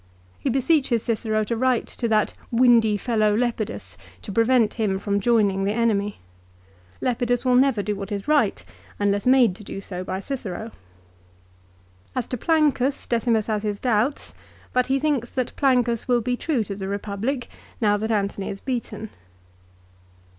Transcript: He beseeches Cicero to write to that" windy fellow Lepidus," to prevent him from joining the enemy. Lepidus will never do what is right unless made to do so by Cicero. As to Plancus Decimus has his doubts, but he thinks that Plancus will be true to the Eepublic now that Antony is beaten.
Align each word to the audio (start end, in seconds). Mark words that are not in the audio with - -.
He 0.39 0.49
beseeches 0.49 1.03
Cicero 1.03 1.43
to 1.43 1.55
write 1.55 1.85
to 1.85 2.07
that" 2.07 2.33
windy 2.61 2.97
fellow 2.97 3.35
Lepidus," 3.37 3.97
to 4.23 4.31
prevent 4.31 4.73
him 4.73 4.97
from 4.97 5.19
joining 5.19 5.63
the 5.63 5.73
enemy. 5.73 6.21
Lepidus 7.01 7.45
will 7.45 7.53
never 7.53 7.83
do 7.83 7.95
what 7.95 8.11
is 8.11 8.27
right 8.27 8.65
unless 8.97 9.27
made 9.27 9.55
to 9.57 9.63
do 9.63 9.79
so 9.79 10.03
by 10.03 10.19
Cicero. 10.19 10.71
As 12.15 12.25
to 12.29 12.35
Plancus 12.37 13.05
Decimus 13.05 13.45
has 13.45 13.61
his 13.61 13.77
doubts, 13.79 14.33
but 14.73 14.87
he 14.87 14.97
thinks 14.97 15.29
that 15.29 15.55
Plancus 15.55 16.07
will 16.07 16.21
be 16.21 16.35
true 16.35 16.63
to 16.63 16.73
the 16.73 16.85
Eepublic 16.85 17.45
now 17.79 17.95
that 17.95 18.09
Antony 18.09 18.49
is 18.49 18.59
beaten. 18.59 19.11